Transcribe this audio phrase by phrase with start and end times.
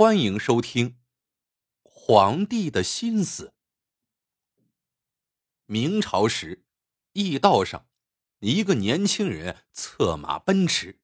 [0.00, 0.92] 欢迎收听
[1.82, 3.48] 《皇帝的心思》。
[5.66, 6.64] 明朝时，
[7.12, 7.86] 驿道上，
[8.38, 11.02] 一个年轻人策马奔驰。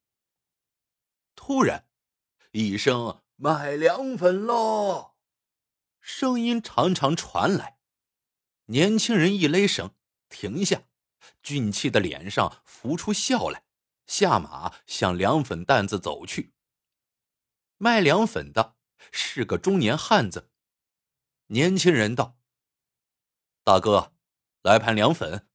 [1.35, 1.87] 突然，
[2.53, 5.17] 一声“卖凉粉喽”，
[6.01, 7.79] 声音常常传来。
[8.69, 9.95] 年轻人一勒绳，
[10.31, 10.85] 停下，
[11.43, 13.65] 俊气的脸上浮出笑来，
[14.07, 16.55] 下马向凉粉担子走去。
[17.77, 18.76] 卖凉粉的
[19.13, 20.51] 是个中年汉子。
[21.49, 22.39] 年轻人道
[23.63, 24.13] ：“大哥，
[24.63, 25.49] 来盘凉粉。”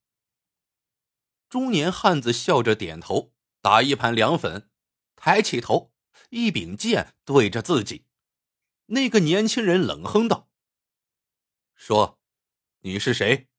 [1.50, 4.70] 中年汉子笑着点头，打一盘凉粉，
[5.18, 5.94] 抬起头，
[6.30, 8.08] 一柄剑对着自己。
[8.86, 10.50] 那个年轻人冷哼道
[11.76, 12.22] ：“说，
[12.80, 13.50] 你是谁？”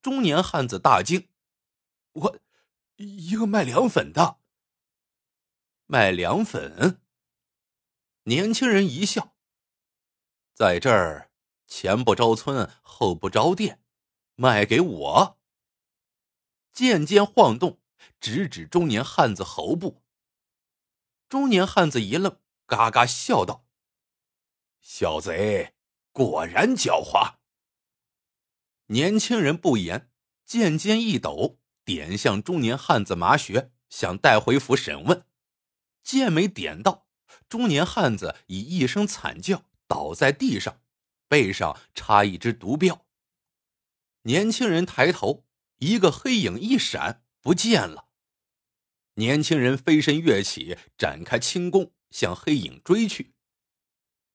[0.00, 1.28] 中年汉子大惊
[2.12, 2.40] ：“我，
[2.96, 4.40] 一个卖凉粉的。
[5.84, 7.00] 卖凉粉。”
[8.24, 9.34] 年轻人一笑，
[10.54, 11.32] 在这儿
[11.66, 13.82] 前不着村后不着店，
[14.36, 15.40] 卖给我。
[16.72, 17.80] 剑尖晃动，
[18.20, 20.04] 直指中年汉子喉部。
[21.28, 23.66] 中年汉子一愣，嘎嘎笑道
[24.80, 25.74] ：“小贼
[26.12, 27.38] 果然狡猾。”
[28.86, 30.12] 年轻人不言，
[30.44, 35.26] 剑尖一抖，点向中年汉子麻穴，想带回府审问。
[36.04, 37.08] 剑没点到。
[37.52, 40.80] 中年汉子以一声惨叫倒在地上，
[41.28, 43.04] 背上插一只毒镖。
[44.22, 45.44] 年轻人抬头，
[45.76, 48.08] 一个黑影一闪不见了。
[49.16, 53.34] 年轻人飞身跃起，展开轻功向黑影追去。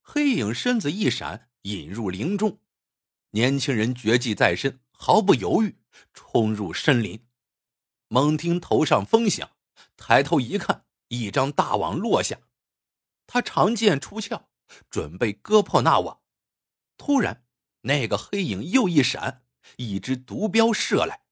[0.03, 2.59] 黑影身子一闪，引入林中。
[3.31, 5.75] 年轻人绝技在身，毫不犹豫
[6.13, 7.25] 冲入森林。
[8.09, 9.49] 猛听头上风响，
[9.95, 12.39] 抬头一看，一张大网落下。
[13.27, 14.47] 他长剑出鞘，
[14.89, 16.21] 准备割破那网。
[16.97, 17.45] 突然，
[17.81, 19.43] 那个黑影又一闪，
[19.75, 21.25] 一只毒镖射来。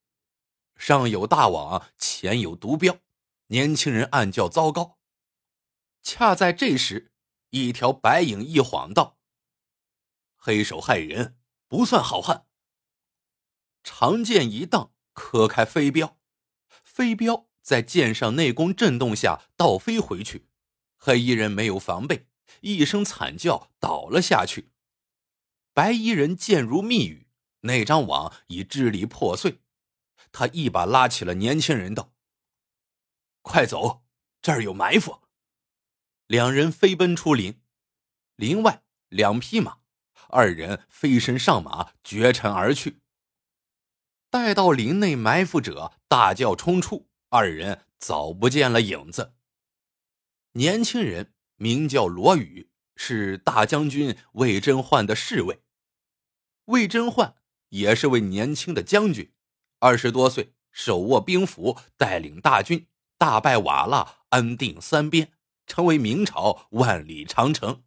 [0.75, 2.99] 上有大网，前有毒镖，
[3.47, 4.99] 年轻人暗叫糟糕。
[6.03, 7.13] 恰在这时，
[7.51, 9.17] 一条白影一晃道
[10.35, 12.45] ：“黑手害人，不算好汉。”
[13.83, 16.19] 长剑一荡，磕开飞镖，
[16.83, 20.49] 飞镖在剑上内功震动下倒飞回去。
[21.05, 22.25] 黑衣人没有防备，
[22.61, 24.71] 一声惨叫倒了下去。
[25.71, 27.27] 白衣人剑如密语，
[27.59, 29.61] 那张网已支离破碎。
[30.31, 32.15] 他一把拉起了年轻人，道
[33.43, 34.03] ：“快走，
[34.41, 35.21] 这儿有埋伏。”
[36.25, 37.61] 两人飞奔出林，
[38.35, 39.77] 林外两匹马，
[40.29, 43.03] 二人飞身上马，绝尘而去。
[44.31, 49.34] 待到林内，埋伏者大叫冲出，二人早不见了影子。
[50.57, 55.61] 年轻人名叫罗宇，是大将军魏贞焕的侍卫。
[56.65, 57.35] 魏贞焕
[57.69, 59.33] 也是位年轻的将军，
[59.79, 65.33] 二十多岁，手握兵符，带领大军大败瓦剌，安定三边，
[65.67, 67.83] 成为明朝万里长城。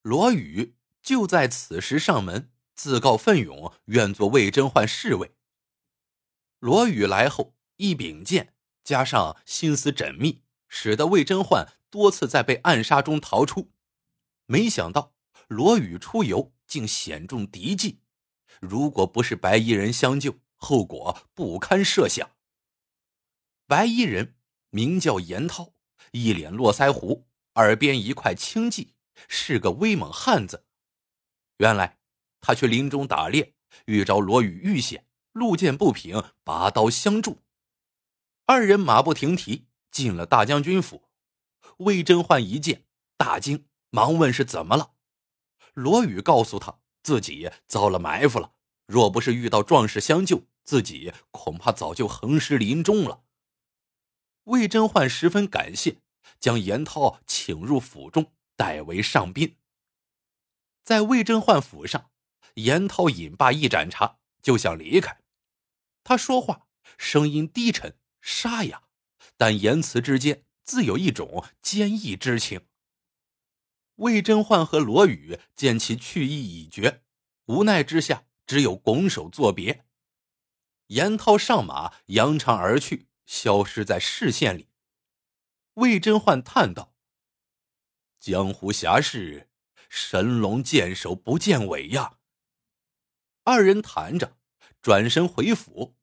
[0.00, 5.32] 罗宇就在此时上门，自告奋勇，愿做魏征焕侍卫。
[6.58, 10.45] 罗宇来后，一柄剑，加上心思缜密。
[10.68, 13.70] 使得魏贞焕多次在被暗杀中逃出，
[14.46, 15.14] 没想到
[15.48, 18.00] 罗宇出游竟险中敌计，
[18.60, 22.30] 如果不是白衣人相救，后果不堪设想。
[23.66, 24.36] 白衣人
[24.70, 25.72] 名叫严涛，
[26.12, 28.90] 一脸络腮胡，耳边一块青髻，
[29.28, 30.64] 是个威猛汉子。
[31.58, 31.98] 原来
[32.40, 33.54] 他去林中打猎，
[33.86, 37.38] 遇着罗宇遇险，路见不平，拔刀相助，
[38.44, 39.66] 二人马不停蹄。
[39.96, 41.08] 进了大将军府，
[41.78, 42.84] 魏贞焕一见
[43.16, 44.92] 大惊，忙问是怎么了。
[45.72, 48.52] 罗宇告诉他自己遭了埋伏了，
[48.84, 53.22] 若不是遇到壮士相救，自己恐怕早就横尸林中了。
[54.44, 56.02] 魏贞焕十分感谢，
[56.38, 59.56] 将严涛请入府中，代为上宾。
[60.84, 62.10] 在魏贞焕府上，
[62.56, 65.22] 严涛饮罢一盏茶，就想离开。
[66.04, 66.66] 他说话
[66.98, 68.82] 声音低沉沙哑。
[69.36, 72.66] 但言辞之间自有一种坚毅之情。
[73.96, 77.02] 魏贞焕和罗宇见其去意已决，
[77.46, 79.86] 无奈之下只有拱手作别。
[80.88, 84.68] 严涛上马扬长而去，消失在视线里。
[85.74, 86.94] 魏贞焕叹道
[88.20, 89.50] ：“江湖侠士，
[89.88, 92.18] 神龙见首不见尾呀。”
[93.44, 94.36] 二人谈着，
[94.80, 95.96] 转身回府，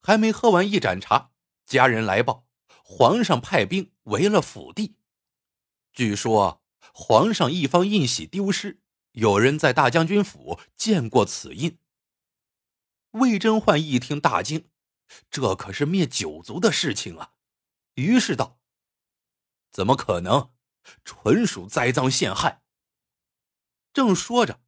[0.00, 1.32] 还没喝完一盏茶，
[1.66, 2.46] 家人来报。
[2.84, 4.96] 皇上派兵围了府邸，
[5.92, 6.62] 据说
[6.92, 8.80] 皇上一方印玺丢失，
[9.12, 11.78] 有人在大将军府见过此印。
[13.12, 14.68] 魏征焕一听大惊，
[15.30, 17.32] 这可是灭九族的事情啊！
[17.94, 18.58] 于是道
[19.70, 20.50] ：“怎么可能？
[21.04, 22.62] 纯属栽赃陷害。”
[23.92, 24.60] 正说着，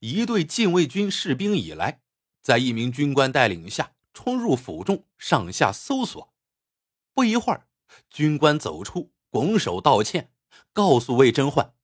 [0.00, 2.02] 一队禁卫军士兵已来，
[2.42, 6.34] 在一名军官带领下冲入府中，上下搜索。
[7.18, 7.66] 不一会儿，
[8.08, 10.32] 军官走出，拱手道歉，
[10.72, 11.74] 告诉魏征焕：“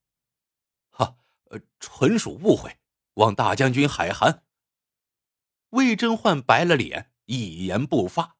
[0.89, 1.17] 哈，
[1.49, 2.79] 呃，纯属误会，
[3.15, 4.45] 望大将军海涵。”
[5.71, 8.37] 魏征焕白了脸，一言不发。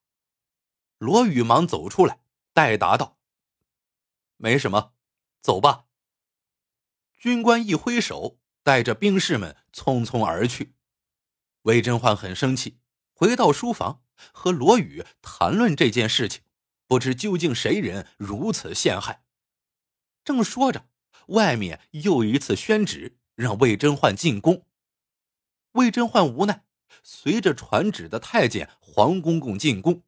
[0.98, 2.22] 罗宇忙走出来，
[2.54, 3.18] 代答道
[4.38, 4.94] ：“没什么，
[5.42, 5.88] 走吧。”
[7.20, 10.76] 军官一挥手，带着兵士们匆匆而去。
[11.64, 12.80] 魏征焕很生气，
[13.12, 14.02] 回到书房
[14.32, 16.42] 和罗宇谈论这件事情，
[16.88, 19.24] 不知究竟谁人如此陷害。
[20.24, 20.88] 正说着，
[21.28, 24.66] 外面又一次宣旨，让魏征焕进宫。
[25.74, 26.64] 魏征焕无奈。
[27.04, 30.04] 随着传旨的太监黄公公进宫，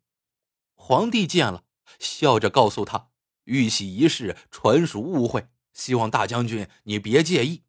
[0.74, 1.65] 皇帝见了，
[2.00, 3.09] 笑着告诉他
[3.44, 7.63] ：“玉玺一事纯属误会，希望大将军你别介意。”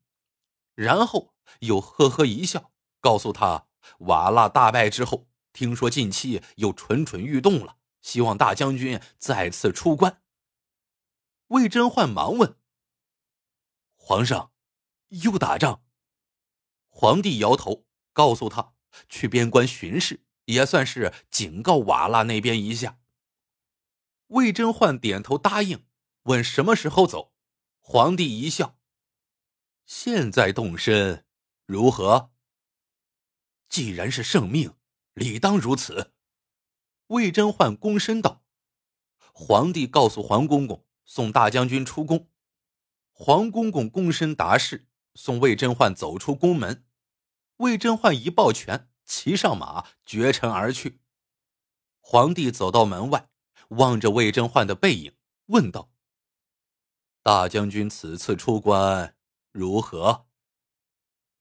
[0.76, 2.70] 然后又呵呵一笑，
[3.00, 3.66] 告诉他
[4.00, 10.22] ：“瓦剌大败之后，听说近期又蠢蠢欲动了，希望大将军再次出关。”
[11.48, 12.58] 魏征焕忙问
[13.96, 14.52] ：“皇上，
[15.08, 15.82] 又打仗？”
[16.88, 18.74] 皇帝摇头，告诉他。
[19.08, 22.98] 去边关巡视，也算是警告瓦剌那边一下。
[24.28, 25.86] 魏征焕点头答应，
[26.22, 27.32] 问什么时候走。
[27.78, 28.78] 皇帝一笑
[29.86, 31.26] ：“现在动身
[31.66, 32.32] 如何？”
[33.68, 34.74] 既然是圣命，
[35.12, 36.14] 理当如此。
[37.08, 38.42] 魏征焕躬身道
[39.32, 42.28] ：“皇帝告诉黄公公，送大将军出宫。”
[43.12, 46.84] 黄公公躬身答是，送魏征焕走出宫门。
[47.56, 51.00] 魏征焕一抱拳，骑上马，绝尘而去。
[52.00, 53.28] 皇帝走到门外，
[53.70, 55.16] 望着魏征焕的背影，
[55.46, 55.90] 问道
[57.24, 59.16] ：“大将军此次出关
[59.50, 60.26] 如何？”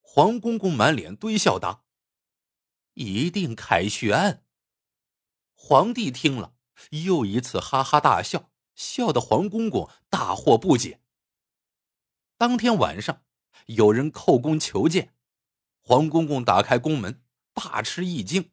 [0.01, 1.83] 黄公公满脸堆笑答
[2.95, 4.45] ：“一定凯旋。”
[5.59, 6.53] 皇帝听了，
[6.91, 11.01] 又一次哈哈大笑，笑得黄公公大惑不解。
[12.37, 13.25] 当天晚上，
[13.65, 15.15] 有人叩宫求见。
[15.81, 18.51] 黄公公打开宫门，大吃一惊，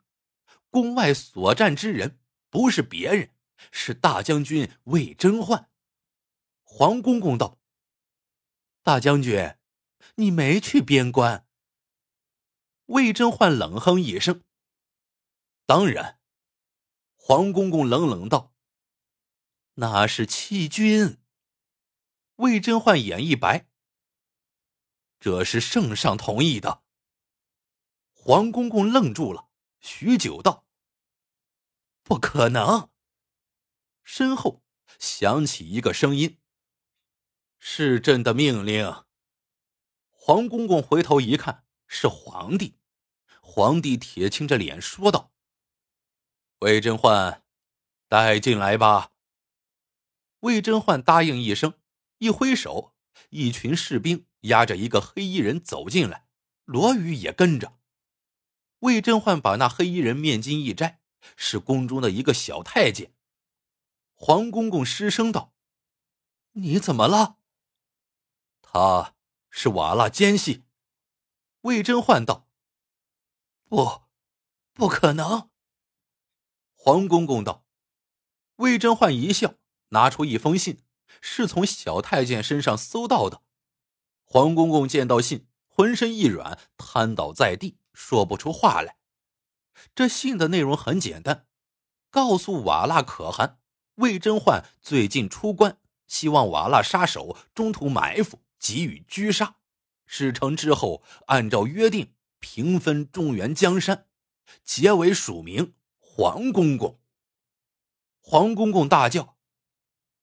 [0.71, 2.19] 宫外所站之人
[2.49, 3.35] 不是别人，
[3.71, 5.71] 是大将军魏征焕。
[6.63, 7.61] 黄公公道
[8.83, 9.57] ：“大将军，
[10.15, 11.47] 你没去边关？”
[12.87, 14.43] 魏征焕冷哼一声
[15.67, 16.19] ：“当然。”
[17.27, 18.53] 黄公公冷冷道
[19.81, 21.23] ：“那是欺君。”
[22.37, 23.67] 魏征焕眼一白
[25.19, 26.83] ：“这是圣上同意的。”
[28.13, 29.49] 黄公公愣住了，
[29.81, 30.67] 许久道
[32.05, 32.91] ：“不可能。”
[34.05, 34.63] 身后
[34.99, 36.39] 响起一个声音
[37.59, 39.07] ：“是朕的命令。”
[40.13, 42.79] 黄公公回头一看，是皇帝。
[43.41, 45.33] 皇帝铁青着脸说道
[46.65, 47.43] ：“魏征焕，
[48.09, 49.13] 带进来吧。”
[50.41, 51.75] 魏征焕答应一声，
[52.17, 52.95] 一挥手，
[53.29, 56.27] 一群士兵押着一个黑衣人走进来，
[56.65, 57.79] 罗宇也跟着。
[58.79, 61.03] 魏征焕把那黑衣人面巾一摘，
[61.37, 63.13] 是宫中的一个小太监。
[64.15, 65.53] 黄公公失声道
[66.53, 67.37] ：“你怎么了？”
[68.63, 69.15] 他
[69.51, 70.65] 是瓦剌奸细。
[71.61, 72.49] 魏征焕道
[73.69, 74.05] ：“不，
[74.73, 75.51] 不可能。”
[76.87, 77.65] 黄公公道
[78.57, 79.55] ：“魏征焕一笑，
[79.89, 80.83] 拿出一封信，
[81.23, 83.41] 是从小太监身上搜到的。”
[84.23, 87.79] 黄公公见到信，浑身一软，瘫倒在地。
[87.95, 88.99] 说不出话来。
[89.95, 91.47] 这信的内容很简单，
[92.11, 93.61] 告诉瓦剌可汗，
[93.95, 99.57] 魏征焕最近出关，希望瓦剌杀手中途埋伏，给予狙杀。
[100.05, 104.07] 事成之后，按照约定平分中原江山。
[104.63, 105.73] 结尾署名
[106.17, 107.01] 黄公公。
[108.21, 109.37] 黄公公大叫：“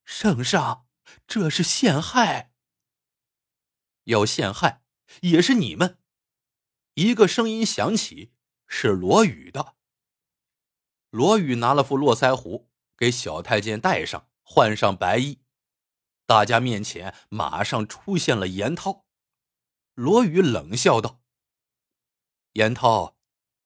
[0.06, 0.88] 圣上，
[1.28, 2.54] 这是陷害！
[4.06, 4.84] 要陷害，
[5.20, 6.00] 也是你们。”
[6.96, 8.32] 一个声音响起，
[8.68, 9.76] 是罗宇的。
[11.10, 15.42] 罗宇拿了副络腮胡给小太监戴上，换上白衣。
[16.26, 19.06] 大家面前马上出现了严涛。
[19.94, 21.22] 罗宇冷笑道
[22.54, 23.18] ：“严涛，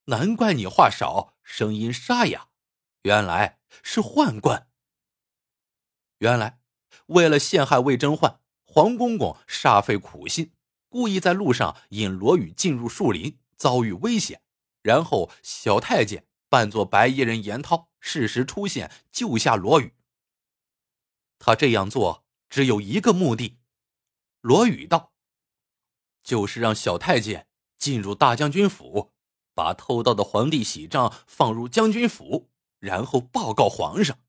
[0.06, 2.50] 难怪你话少，声音沙哑，
[3.04, 4.70] 原来是宦官。
[6.20, 6.60] 原来
[7.08, 10.54] 为了陷害魏征焕，黄公公煞费苦心，
[10.90, 14.42] 故意在路上引罗宇进入树林，遭遇危险，
[14.82, 19.94] 然后小太监扮作白衣人严涛，适时出现救下罗宇。
[21.40, 23.58] 他这样做只有一个目的，
[24.42, 25.14] 罗宇道
[26.24, 27.48] ：“就是让小太监
[27.80, 29.15] 进入大将军府，
[29.56, 34.20] 把偷盗的皇帝喜帐放入将军府，然后报告皇上，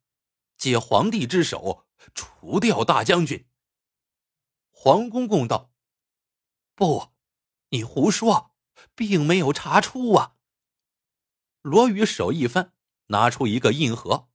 [0.56, 3.46] 借皇帝之手除掉大将军。”
[4.72, 5.72] 黄公公道
[6.74, 7.08] ：“不，
[7.70, 8.54] 你胡说，
[8.94, 10.36] 并没有查出啊。”
[11.60, 12.72] 罗宇手一翻，
[13.08, 14.28] 拿出一个印盒，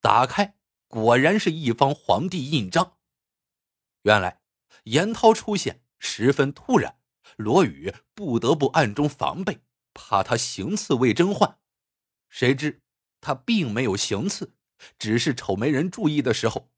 [0.00, 0.54] 打开。
[0.88, 2.96] 果然是一方皇帝印章。
[4.02, 4.40] 原来
[4.84, 7.00] 严涛出现十分突然，
[7.36, 9.65] 罗宇不得不暗中防备，
[9.96, 11.58] 怕他行刺魏征焕。
[12.28, 12.82] 谁知
[13.22, 14.54] 他并没有行刺，
[14.98, 16.70] 只是瞅没人注意的时候，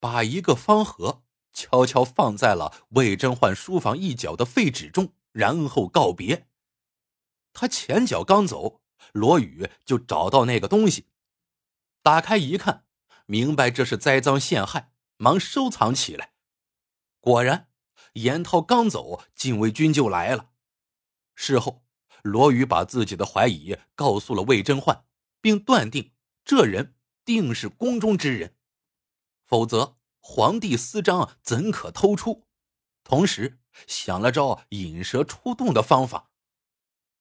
[0.00, 6.48] 把一个方盒悄悄放在了魏征焕书房一角的废纸中，然后告别。
[7.52, 11.06] 他前脚刚走，罗宇就找到那个东西，
[12.02, 12.84] 打开一看。
[13.26, 16.32] 明白这是栽赃陷害，忙收藏起来。
[17.20, 17.68] 果然，
[18.14, 20.50] 严涛刚走，禁卫军就来了。
[21.36, 21.84] 事后，
[22.22, 25.04] 罗宇把自己的怀疑告诉了魏征焕，
[25.40, 26.12] 并断定
[26.44, 28.54] 这人定是宫中之人，
[29.44, 32.46] 否则皇帝私章怎可偷出？
[33.04, 36.30] 同时想了招引蛇出洞的方法。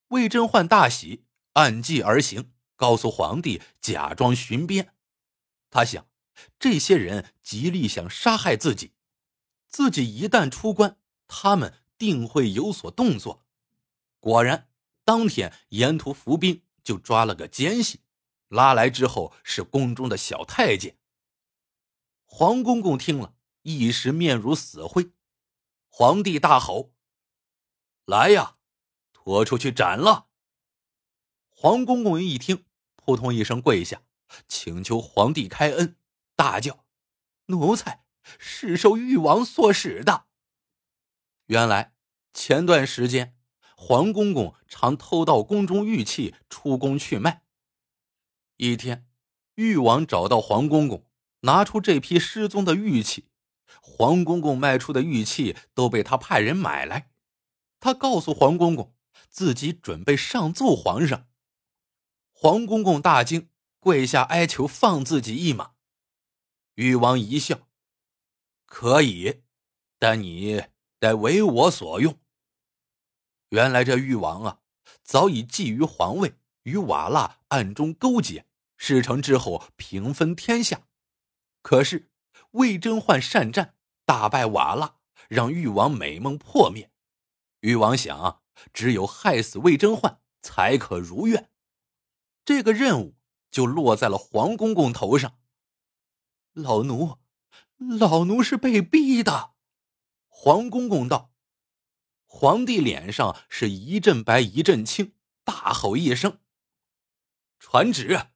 [0.09, 4.95] 魏征焕大喜，按计而行，告诉皇帝假装巡边。
[5.69, 6.07] 他想，
[6.57, 8.93] 这些人极力想杀害自己，
[9.67, 13.45] 自己一旦出关，他们定会有所动作。
[14.19, 14.68] 果然，
[15.09, 18.01] 当天沿途伏兵就抓了个奸细，
[18.47, 20.99] 拉来之后是宫中的小太监。
[22.25, 25.11] 黄公公听了一时面如死灰，
[25.87, 26.93] 皇帝大吼
[28.05, 28.57] ：“来呀，
[29.11, 30.27] 拖出去斩了！”
[31.49, 34.03] 黄公公一听，扑通一声跪下。
[34.47, 35.97] 请求皇帝开恩，
[36.35, 36.85] 大叫
[37.49, 38.05] ：“奴才
[38.37, 40.27] 是受誉王所使的。”
[41.49, 41.95] 原来
[42.31, 43.38] 前段时间，
[43.81, 47.43] 黄公公常偷盗宫中玉器出宫去卖。
[48.57, 49.07] 一天，
[49.55, 51.05] 誉王找到黄公公，
[51.39, 53.29] 拿出这批失踪的玉器。
[53.81, 57.11] 黄公公卖出的玉器都被他派人买来。
[57.79, 58.93] 他告诉黄公公，
[59.29, 61.27] 自己准备上奏皇上。
[62.33, 63.49] 黄公公大惊。
[63.81, 65.71] 跪下哀求放自己一马，
[66.75, 67.69] 誉王一笑
[68.67, 69.43] ：“可以，
[69.97, 70.63] 但你
[70.99, 72.19] 得为我所用。”
[73.49, 74.59] 原来这誉王啊，
[75.03, 78.45] 早已觊觎皇位，与瓦剌暗中勾结，
[78.77, 80.83] 事成之后平分天下。
[81.61, 82.09] 可是
[82.51, 83.75] 魏征焕善战，
[84.05, 84.95] 大败瓦剌，
[85.27, 86.91] 让誉王美梦破灭。
[87.61, 88.41] 誉王想，
[88.73, 91.49] 只有害死魏征焕，才可如愿。
[92.43, 93.15] 这个任务。
[93.51, 95.39] 就落在了黄公公头上。
[96.53, 97.17] 老奴，
[97.77, 99.53] 老奴是被逼的。
[100.27, 101.28] 黄公公道
[102.31, 106.39] ：“皇帝脸上是一阵白一阵青，大吼一声
[107.57, 108.27] ：‘传旨，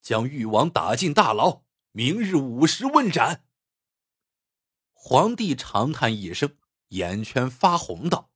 [0.00, 1.62] 将誉王打进大牢，
[1.92, 3.46] 明日午时问斩。’”
[4.90, 6.56] 皇帝长叹一声，
[6.88, 8.30] 眼圈发红道：“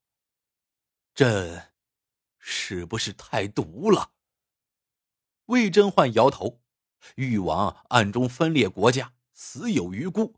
[1.17, 1.73] 朕
[2.39, 4.13] 是不是太毒了？”
[5.47, 6.61] 魏征焕摇头，
[7.15, 10.37] 誉王暗中分裂国家，死有余辜。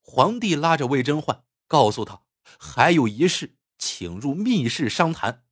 [0.00, 2.22] 皇帝拉着魏征焕，告诉他
[2.58, 5.44] 还有一事，请入密室商谈。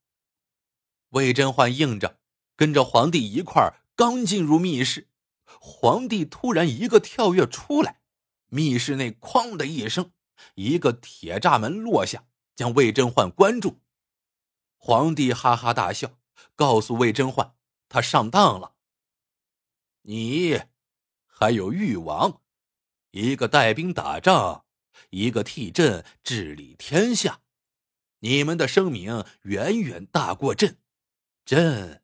[1.11, 2.21] 魏征焕应着，
[2.57, 5.09] 跟着皇帝一块儿刚进入密室，
[5.61, 8.00] 皇帝突然一个跳跃出来，
[8.49, 10.12] 密室内“哐”的一声，
[10.54, 13.80] 一个铁栅门落下，将魏征焕关住。
[14.76, 16.18] 皇帝哈哈大笑，
[16.54, 17.54] 告诉魏征焕。
[17.88, 18.75] 他上当了。
[20.02, 20.61] 你
[21.26, 22.42] 还有誉王，
[23.12, 24.66] 一个带兵打仗，
[25.11, 27.43] 一个替朕治理天下，
[28.21, 30.78] 你们的声名远远大过朕，
[31.45, 32.02] 朕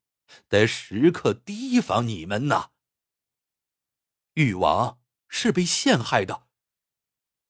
[0.49, 2.71] 得时刻提防你们呐。
[4.35, 6.49] 誉王是被陷害的，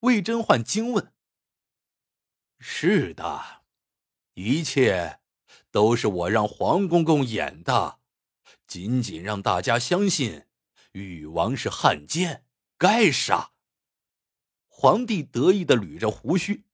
[0.01, 1.13] 魏征焕惊问
[2.59, 3.63] ：“是的，
[4.35, 5.19] 一切
[5.71, 7.99] 都是我让黄公公演的。”
[8.67, 10.47] 仅仅让大家相信，
[10.93, 12.45] 禹王是汉奸，
[12.77, 13.54] 该杀。
[14.77, 16.65] 皇帝得意的捋着胡须：“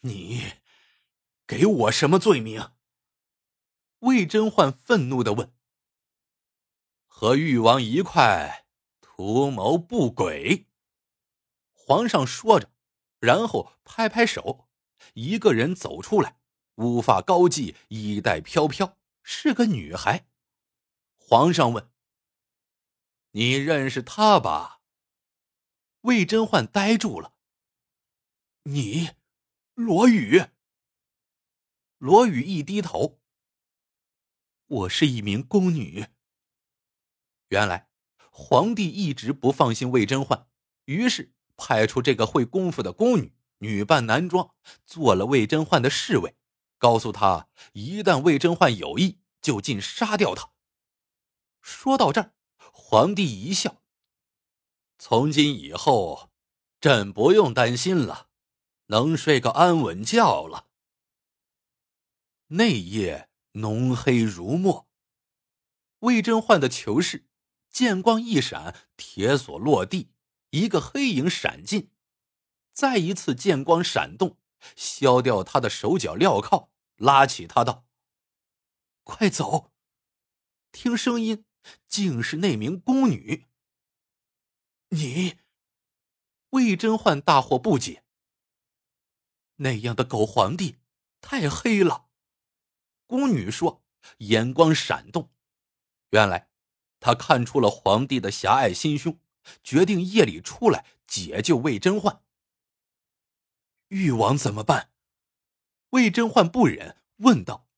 [0.00, 0.54] 你
[1.46, 2.72] 给我什么罪名？”
[4.00, 5.52] 魏征焕愤怒的问
[7.06, 8.64] ：“和誉王一块
[9.02, 10.68] 图谋不轨。”
[11.70, 12.72] 皇上说着，
[13.20, 14.66] 然后拍拍手，
[15.12, 16.38] 一个人走出来，
[16.76, 20.26] 乌发高髻，衣带飘飘，是个女孩。
[21.14, 21.92] 皇上问
[23.32, 24.72] ：“你认识她吧？”
[26.06, 27.34] 魏甄焕呆住了。
[28.62, 29.10] 你，
[29.74, 30.40] 罗宇。
[31.98, 33.18] 罗宇一低头。
[34.66, 36.06] 我是一名宫女。
[37.48, 37.88] 原来
[38.30, 40.46] 皇帝一直不放心魏甄焕，
[40.84, 46.36] 于是派出这个会功夫的宫女，女扮男装，做了魏甄焕的侍卫，
[46.78, 50.52] 告诉他一旦魏甄焕有意，就尽杀掉他。
[51.60, 53.82] 说到这儿，皇帝一笑
[54.98, 56.30] ：“从今以后，
[56.80, 58.28] 朕不用担心了，
[58.86, 60.68] 能睡个安稳觉了。”
[62.48, 64.88] 那夜浓黑如墨，
[66.00, 67.26] 魏征焕的囚室，
[67.70, 70.12] 剑光一闪，铁锁落地，
[70.50, 71.90] 一个黑影闪进，
[72.72, 74.38] 再一次剑光闪动，
[74.76, 77.84] 削掉他的手脚镣铐，拉起他道
[79.04, 79.72] ：“快走！”
[80.72, 81.44] 听声音。
[81.88, 83.46] 竟是那名宫女。
[84.90, 85.38] 你，
[86.50, 88.04] 魏甄焕大惑不解。
[89.56, 90.76] 那样的狗皇帝，
[91.20, 92.08] 太黑了。
[93.06, 93.82] 宫女说，
[94.18, 95.32] 眼光闪动，
[96.10, 96.50] 原来
[97.00, 99.18] 她看出了皇帝的狭隘心胸，
[99.62, 102.22] 决定夜里出来解救魏甄焕。
[103.88, 104.92] 誉王怎么办？
[105.90, 107.68] 魏甄焕不忍，问道：“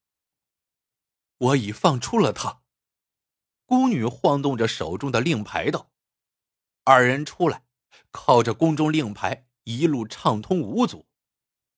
[1.39, 2.63] 我已放出了他。”
[3.67, 5.91] 宫女晃动着手中的令牌道
[6.89, 7.65] ：“二人出来，
[8.11, 11.07] 靠着宫中令牌，一路畅通无阻。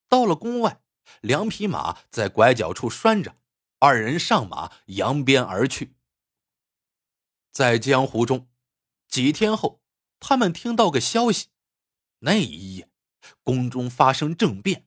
[0.08, 0.80] 到了宫外，
[1.20, 3.36] 两匹马在拐角处拴着，
[3.80, 5.96] 二人上马，扬鞭而去。
[7.50, 8.48] 在江湖中，
[9.08, 9.82] 几天后，
[10.20, 11.48] 他们听到个消息：
[12.20, 12.88] 那一夜，
[13.42, 14.86] 宫中发生政变，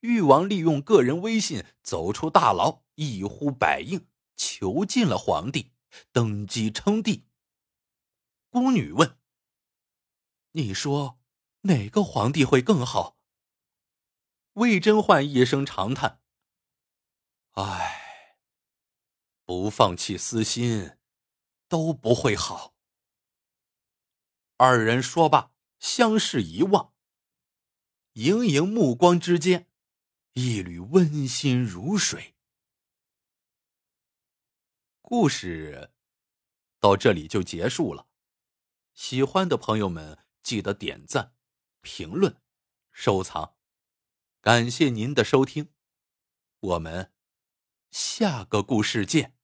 [0.00, 5.72] 誉王利用个人威信走出大牢，一呼百应，囚禁了皇帝。”
[6.12, 7.26] 登基称帝。
[8.48, 9.18] 宫女问
[10.52, 11.20] ：“你说
[11.62, 13.18] 哪个皇帝会更好？”
[14.54, 16.20] 魏征焕一声长叹
[17.52, 18.36] ：“唉，
[19.44, 20.98] 不放弃私心，
[21.68, 22.74] 都不会好。”
[24.58, 26.92] 二人说罢，相视一望，
[28.14, 29.68] 盈盈目光之间，
[30.34, 32.34] 一缕温馨如水。
[35.00, 35.92] 故事
[36.78, 38.06] 到这里就结束了。
[38.92, 41.34] 喜欢的朋友们记得点赞、
[41.80, 42.40] 评论、
[42.92, 43.56] 收藏，
[44.40, 45.72] 感谢您的收听，
[46.60, 47.12] 我们
[47.90, 49.39] 下个故事见。